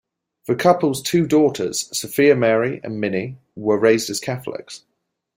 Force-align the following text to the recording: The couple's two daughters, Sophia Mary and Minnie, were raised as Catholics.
The 0.47 0.55
couple's 0.55 1.03
two 1.03 1.27
daughters, 1.27 1.87
Sophia 1.95 2.35
Mary 2.35 2.81
and 2.83 2.99
Minnie, 2.99 3.37
were 3.55 3.77
raised 3.77 4.09
as 4.09 4.19
Catholics. 4.19 4.83